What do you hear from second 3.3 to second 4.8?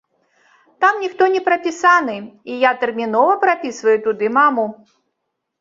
прапісваю туды маму.